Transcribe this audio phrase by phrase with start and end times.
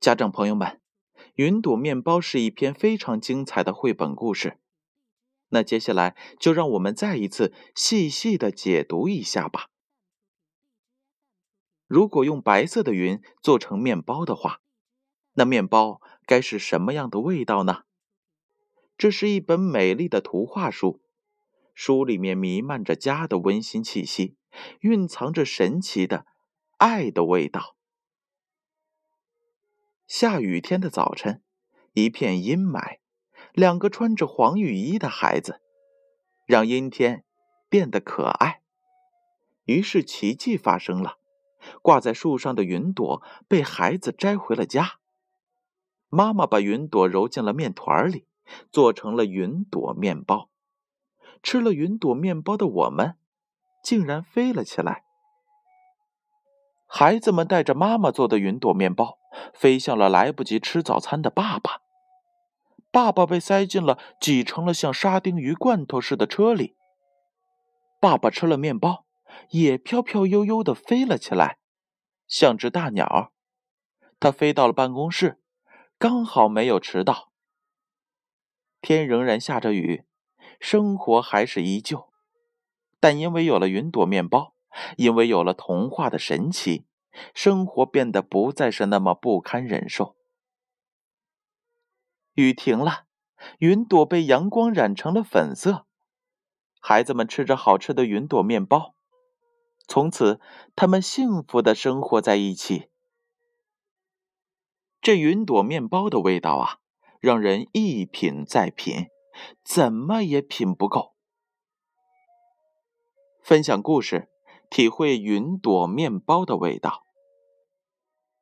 [0.00, 0.80] 家长朋友们，
[1.34, 4.60] 《云朵面包》是一篇非常精彩的绘本故事。
[5.48, 9.70] 那接下来就让我们再一次细细的解读一下吧。
[11.88, 14.60] 如果用白色的云做成面包的话，
[15.32, 17.82] 那面包该是什么样的味道呢？
[18.96, 21.02] 这是一本美丽的图画书，
[21.74, 24.36] 书里面弥漫着家的温馨气息，
[24.80, 26.24] 蕴藏着神奇的
[26.76, 27.77] 爱的味道。
[30.08, 31.42] 下雨天的早晨，
[31.92, 32.96] 一片阴霾，
[33.52, 35.60] 两个穿着黄雨衣的孩子，
[36.46, 37.26] 让阴天
[37.68, 38.62] 变得可爱。
[39.66, 41.18] 于是奇迹发生了，
[41.82, 44.94] 挂在树上的云朵被孩子摘回了家。
[46.08, 48.26] 妈妈把云朵揉进了面团里，
[48.72, 50.48] 做成了云朵面包。
[51.42, 53.16] 吃了云朵面包的我们，
[53.84, 55.04] 竟然飞了起来。
[56.86, 59.18] 孩子们带着妈妈做的云朵面包，
[59.54, 61.80] 飞向了来不及吃早餐的爸爸。
[62.90, 66.76] 爸爸被塞进了挤成了像沙丁鱼罐头似的车里。
[68.00, 69.04] 爸爸吃了面包，
[69.50, 71.58] 也飘飘悠悠的飞了起来，
[72.26, 73.32] 像只大鸟。
[74.18, 75.40] 他飞到了办公室，
[75.98, 77.30] 刚好没有迟到。
[78.80, 80.04] 天仍然下着雨，
[80.60, 82.08] 生活还是依旧，
[82.98, 84.54] 但因为有了云朵面包。
[84.96, 86.84] 因为有了童话的神奇，
[87.34, 90.16] 生活变得不再是那么不堪忍受。
[92.34, 93.04] 雨停了，
[93.58, 95.86] 云朵被阳光染成了粉色。
[96.80, 98.94] 孩子们吃着好吃的云朵面包，
[99.86, 100.40] 从此
[100.76, 102.88] 他们幸福的生活在一起。
[105.00, 106.78] 这云朵面包的味道啊，
[107.20, 109.06] 让人一品再品，
[109.64, 111.14] 怎么也品不够。
[113.42, 114.28] 分享故事。
[114.70, 117.02] 体会云朵面包的味道，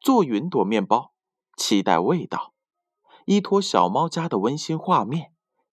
[0.00, 1.12] 做云朵面包，
[1.56, 2.54] 期待味道，
[3.26, 5.32] 依托小猫家的温馨画面，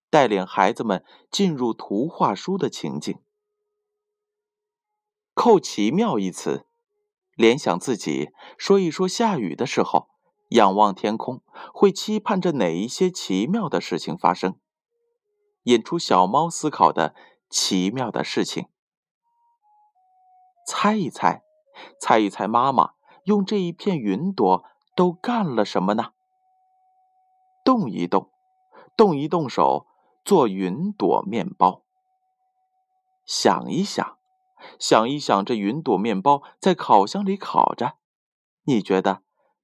[0.09, 3.19] 带领孩子们进入图画书的情境。
[5.33, 6.65] 扣“奇妙”一词，
[7.35, 10.09] 联想自己说一说下雨的时候，
[10.49, 11.43] 仰望天空，
[11.73, 14.59] 会期盼着哪一些奇妙的事情发生，
[15.63, 17.13] 引出小猫思考的
[17.49, 18.67] 奇妙的事情。
[20.67, 21.43] 猜一猜，
[22.01, 22.94] 猜一猜，妈妈
[23.25, 24.63] 用这一片云朵
[24.95, 26.13] 都干了什么呢？
[27.63, 28.31] 动一动，
[28.95, 29.87] 动一动手，
[30.23, 31.83] 做云朵面包。
[33.25, 34.19] 想一想，
[34.79, 37.97] 想一想，这云朵面包在烤箱里烤着，
[38.63, 39.23] 你觉得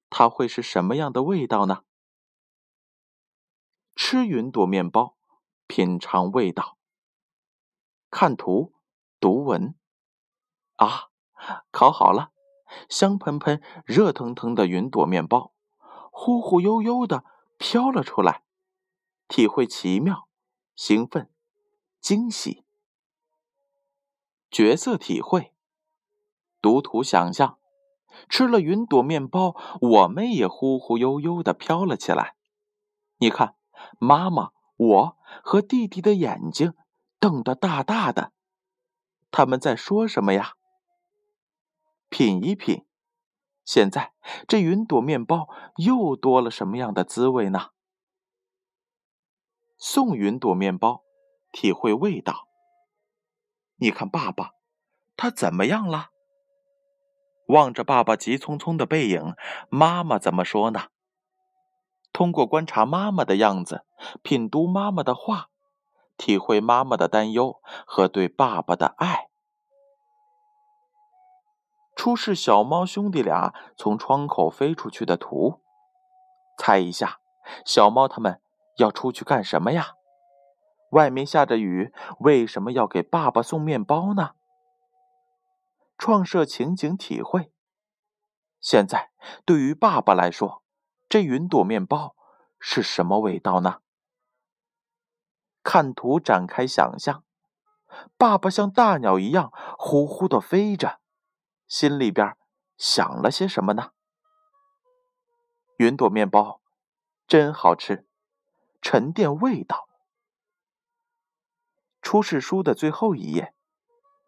[0.09, 1.83] 它会是什么样的味道呢？
[3.95, 5.15] 吃云朵面包，
[5.67, 6.77] 品尝味道，
[8.09, 8.73] 看图，
[9.19, 9.75] 读文。
[10.77, 11.11] 啊，
[11.69, 12.31] 烤好了，
[12.89, 15.53] 香喷喷、热腾腾的云朵面包，
[16.11, 17.23] 忽忽悠悠的
[17.57, 18.43] 飘了出来。
[19.27, 20.27] 体会奇妙、
[20.75, 21.29] 兴奋、
[22.01, 22.65] 惊喜。
[24.49, 25.53] 角色体会，
[26.61, 27.57] 读图想象，
[28.27, 32.35] 吃了云朵面包，我们也忽忽悠悠的飘了起来。
[33.19, 33.55] 你看，
[33.99, 36.73] 妈妈、我和弟弟的眼睛
[37.19, 38.33] 瞪得大大的，
[39.31, 40.55] 他们在说什么呀？
[42.11, 42.85] 品一品，
[43.63, 44.11] 现在
[44.45, 47.69] 这云朵面包又多了什么样的滋味呢？
[49.77, 51.05] 送云朵面包，
[51.53, 52.49] 体会味道。
[53.77, 54.51] 你看爸爸，
[55.15, 56.09] 他怎么样了？
[57.47, 59.33] 望着爸爸急匆匆的背影，
[59.69, 60.89] 妈妈怎么说呢？
[62.11, 63.85] 通过观察妈妈的样子，
[64.21, 65.49] 品读妈妈的话，
[66.17, 69.30] 体会妈妈的担忧和对爸爸的爱。
[72.01, 75.61] 出示小猫兄弟俩从窗口飞出去的图，
[76.57, 77.19] 猜一下，
[77.63, 78.41] 小猫他们
[78.77, 79.89] 要出去干什么呀？
[80.93, 84.31] 外面下着雨，为什么要给爸爸送面包呢？
[85.95, 87.53] 创设情景体会。
[88.59, 89.11] 现在
[89.45, 90.63] 对于爸爸来说，
[91.07, 92.15] 这云朵面包
[92.59, 93.81] 是什么味道呢？
[95.61, 97.23] 看图展开想象，
[98.17, 101.00] 爸爸像大鸟一样呼呼的飞着。
[101.71, 102.35] 心里边
[102.75, 103.93] 想了些什么呢？
[105.77, 106.59] 云朵面包
[107.27, 108.05] 真好吃，
[108.81, 109.87] 沉淀味道。
[112.01, 113.55] 出示书的最后一页，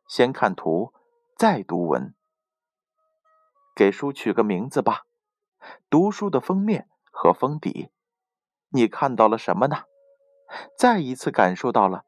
[0.08, 0.94] 先看图，
[1.36, 2.16] 再读文。
[3.76, 5.06] 给书取个名字吧。
[5.90, 7.92] 读书的封面和封底，
[8.70, 9.84] 你看到了什么呢？
[10.78, 12.06] 再一次感受到了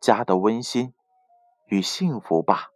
[0.00, 0.94] 家的温馨
[1.66, 2.70] 与幸福吧。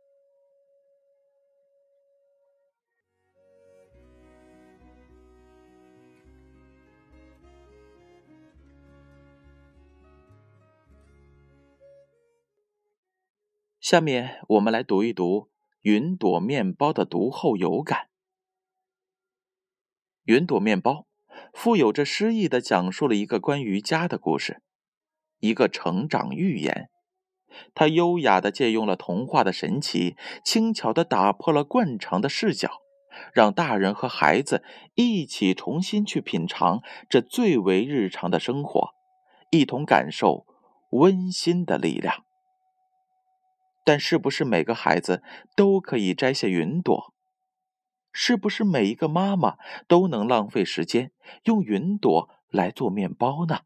[13.84, 15.50] 下面我们来读一读
[15.82, 18.08] 云朵面包的读后有感。
[20.22, 21.06] 云朵面包
[21.52, 24.62] 富有着诗意的讲述了一个关于家的故事，
[25.40, 26.88] 一个成长寓言。
[27.74, 32.80] 它优雅的借用了童话的神奇，轻巧的打破了惯常的视角，
[33.34, 34.64] 让大人和孩子
[34.94, 38.94] 一起重新去品尝这最为日常的生活，
[39.50, 40.46] 一同感受
[40.92, 42.23] 温馨的力量。
[43.84, 45.22] 但是不是每个孩子
[45.54, 47.14] 都可以摘下云朵？
[48.12, 51.12] 是不是每一个妈妈都能浪费时间
[51.44, 53.60] 用云朵来做面包呢？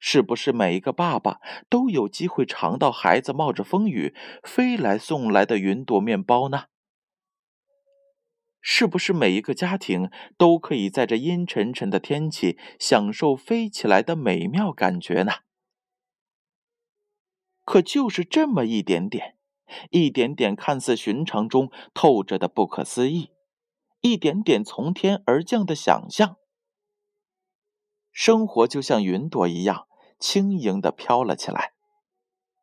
[0.00, 4.14] 是不是每一个爸爸都有机会尝到孩子冒着风雨
[4.44, 6.64] 飞来送来的云朵面包呢？
[8.60, 15.32] 是不是每一个家庭都可以在这阴沉沉的天气享受飞起来的美妙感觉呢？
[17.68, 19.36] 可就是这么一点点，
[19.90, 23.30] 一点点看似寻常中透着的不可思议，
[24.00, 26.38] 一点点从天而降的想象。
[28.10, 29.86] 生活就像云朵一样
[30.18, 31.74] 轻盈的飘了起来，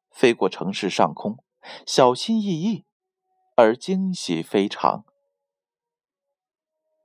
[0.10, 1.38] 飞过城市上空，
[1.86, 2.86] 小心翼翼，
[3.56, 5.06] 而惊喜非常。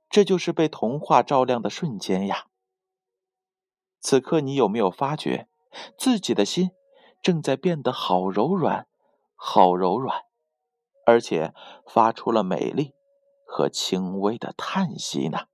[0.09, 2.47] 这就是被童话照亮的瞬间呀！
[3.99, 5.47] 此刻你有没有发觉
[5.95, 6.71] 自己的心？
[7.21, 8.87] 正在变得好柔软，
[9.35, 10.23] 好柔软，
[11.05, 11.53] 而且
[11.87, 12.93] 发出了美丽
[13.45, 15.50] 和轻微的叹息呢。